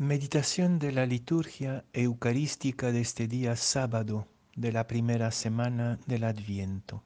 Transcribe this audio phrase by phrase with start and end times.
[0.00, 7.02] Meditación de la liturgia eucarística de este día sábado de la primera semana del Adviento.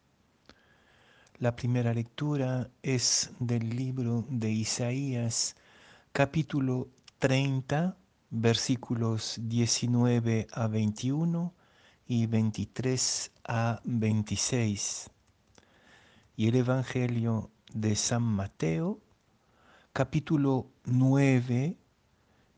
[1.39, 5.57] La primera lectura es del libro de Isaías,
[6.13, 7.97] capítulo 30,
[8.29, 11.55] versículos 19 a 21
[12.07, 15.11] y 23 a 26.
[16.37, 19.01] Y el Evangelio de San Mateo,
[19.95, 21.79] capítulo 9,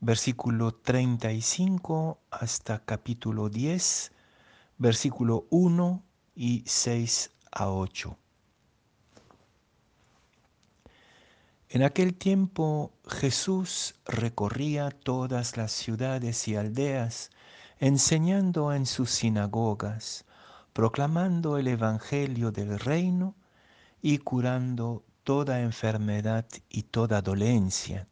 [0.05, 4.13] versículo 35 hasta capítulo 10,
[4.77, 6.03] versículo 1
[6.35, 8.19] y 6 a 8.
[11.71, 17.31] En aquel tiempo Jesús recorría todas las ciudades y aldeas,
[17.79, 20.27] enseñando en sus sinagogas,
[20.75, 23.35] proclamando el Evangelio del reino
[24.03, 28.07] y curando toda enfermedad y toda dolencia.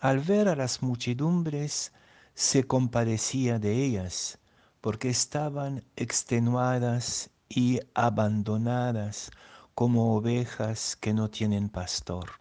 [0.00, 1.90] Al ver a las muchedumbres,
[2.34, 4.38] se compadecía de ellas,
[4.82, 9.30] porque estaban extenuadas y abandonadas
[9.74, 12.32] como ovejas que no tienen pastor.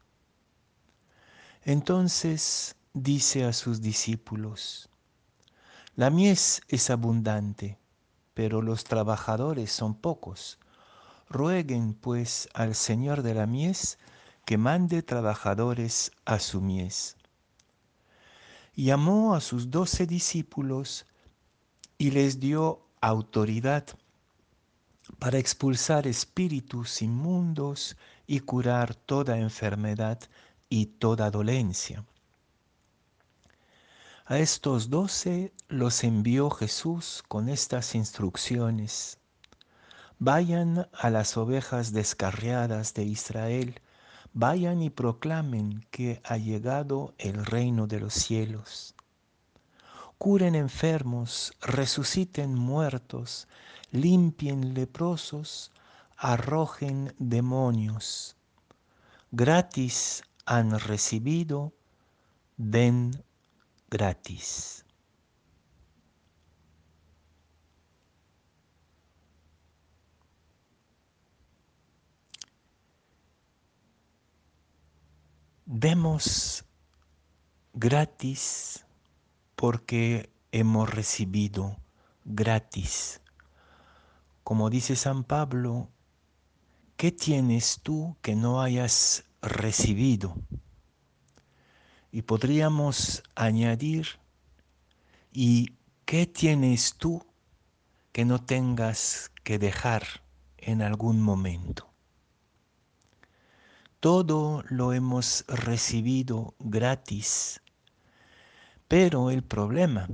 [1.64, 4.90] Entonces dice a sus discípulos,
[5.96, 7.78] la mies es abundante,
[8.34, 10.60] pero los trabajadores son pocos.
[11.30, 13.98] Rueguen pues al Señor de la mies
[14.44, 17.16] que mande trabajadores a su mies
[18.76, 21.06] llamó a sus doce discípulos
[21.98, 23.86] y les dio autoridad
[25.20, 27.96] para expulsar espíritus inmundos
[28.28, 30.20] y curar toda enfermedad
[30.68, 32.04] y toda dolencia.
[34.26, 39.20] A estos doce los envió Jesús con estas instrucciones.
[40.18, 43.82] Vayan a las ovejas descarriadas de Israel
[44.36, 48.94] vayan y proclamen que ha llegado el reino de los cielos.
[50.18, 53.48] Curen enfermos, resuciten muertos,
[53.92, 55.72] limpien leprosos,
[56.18, 58.36] arrojen demonios.
[59.32, 61.72] Gratis han recibido,
[62.58, 63.24] den
[63.90, 64.85] gratis.
[75.66, 76.64] Demos
[77.74, 78.86] gratis
[79.56, 81.78] porque hemos recibido
[82.24, 83.20] gratis.
[84.44, 85.90] Como dice San Pablo,
[86.98, 90.36] ¿qué tienes tú que no hayas recibido?
[92.12, 94.08] Y podríamos añadir,
[95.34, 95.74] ¿y
[96.06, 97.26] qué tienes tú
[98.12, 100.04] que no tengas que dejar
[100.58, 101.95] en algún momento?
[104.06, 107.60] Todo lo hemos recibido gratis.
[108.88, 110.08] Pero el problema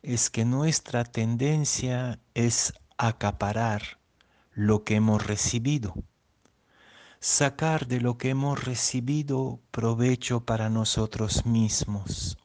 [0.00, 3.98] es que nuestra tendencia es acaparar
[4.52, 5.96] lo que hemos recibido,
[7.18, 12.38] sacar de lo que hemos recibido provecho para nosotros mismos,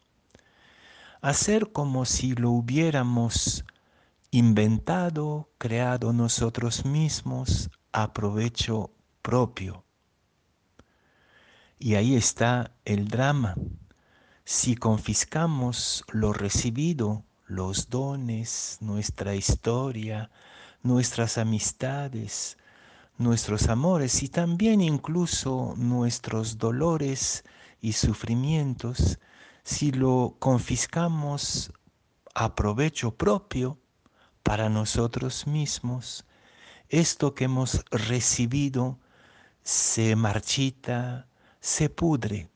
[1.21, 3.65] hacer como si lo hubiéramos
[4.31, 8.89] inventado, creado nosotros mismos a provecho
[9.21, 9.84] propio.
[11.77, 13.55] Y ahí está el drama.
[14.45, 20.31] Si confiscamos lo recibido, los dones, nuestra historia,
[20.83, 22.57] nuestras amistades,
[23.17, 27.43] nuestros amores y también incluso nuestros dolores
[27.81, 29.19] y sufrimientos,
[29.63, 31.73] si lo confiscamos
[32.33, 33.79] a provecho propio
[34.43, 36.25] para nosotros mismos,
[36.89, 38.99] esto que hemos recibido
[39.63, 41.27] se marchita,
[41.65, 42.47] se pudre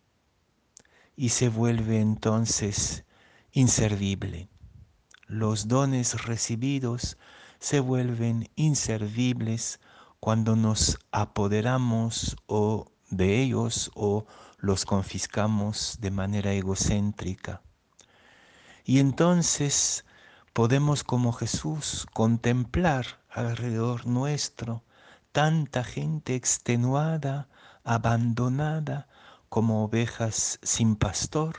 [1.15, 3.05] y se vuelve entonces
[3.51, 4.49] inservible.
[5.25, 7.17] Los dones recibidos
[7.57, 9.79] se vuelven inservibles
[10.19, 14.27] cuando nos apoderamos o de ellos o
[14.59, 17.63] los confiscamos de manera egocéntrica.
[18.85, 20.05] Y entonces
[20.53, 24.83] podemos como Jesús contemplar alrededor nuestro
[25.31, 27.49] tanta gente extenuada,
[27.83, 29.07] abandonada
[29.49, 31.57] como ovejas sin pastor?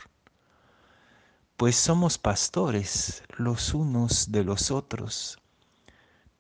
[1.57, 5.39] Pues somos pastores los unos de los otros,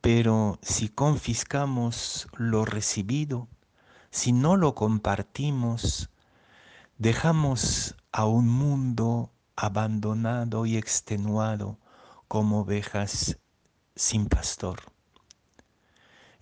[0.00, 3.49] pero si confiscamos lo recibido,
[4.11, 6.11] si no lo compartimos,
[6.99, 11.79] dejamos a un mundo abandonado y extenuado
[12.29, 13.38] como ovejas
[13.94, 14.81] sin pastor.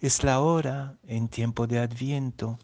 [0.00, 2.58] Es la hora en tiempo de adviento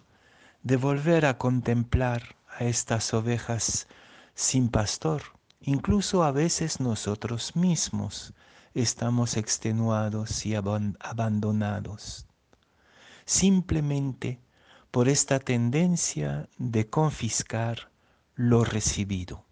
[0.64, 3.86] de volver a contemplar a estas ovejas
[4.34, 5.22] sin pastor.
[5.60, 8.32] Incluso a veces nosotros mismos
[8.72, 12.26] estamos extenuados y abandonados.
[13.26, 14.40] Simplemente
[14.90, 17.90] por esta tendencia de confiscar
[18.34, 19.44] lo recibido.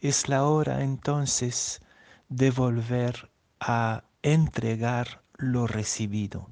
[0.00, 1.80] Es la hora entonces
[2.28, 6.50] de volver a entregar lo recibido.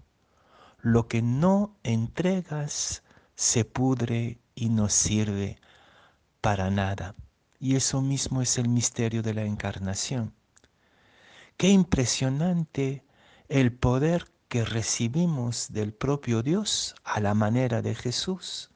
[0.88, 3.02] Lo que no entregas
[3.34, 5.58] se pudre y no sirve
[6.40, 7.16] para nada.
[7.58, 10.32] Y eso mismo es el misterio de la encarnación.
[11.56, 13.04] Qué impresionante
[13.48, 18.70] el poder que recibimos del propio Dios a la manera de Jesús,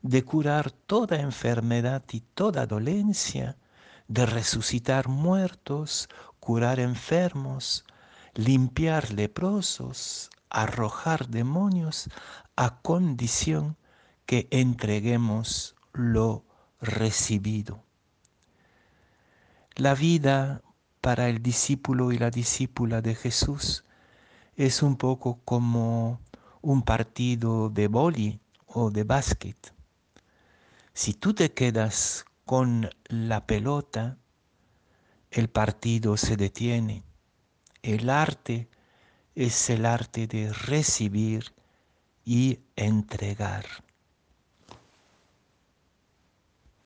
[0.00, 3.58] de curar toda enfermedad y toda dolencia,
[4.08, 6.08] de resucitar muertos,
[6.40, 7.84] curar enfermos,
[8.32, 12.08] limpiar leprosos, arrojar demonios,
[12.56, 13.76] a condición
[14.26, 16.44] que entreguemos lo
[16.80, 17.82] recibido.
[19.74, 20.62] La vida
[21.00, 23.84] para el discípulo y la discípula de Jesús
[24.54, 26.20] es un poco como
[26.60, 29.74] un partido de boli o de básquet.
[30.92, 34.18] Si tú te quedas con la pelota,
[35.30, 37.02] el partido se detiene.
[37.82, 38.68] El arte
[39.34, 41.54] es el arte de recibir
[42.24, 43.66] y entregar.